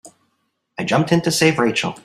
[0.79, 1.95] I jumped in to save Rachel.